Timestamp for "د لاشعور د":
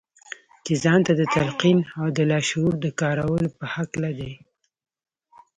2.17-2.85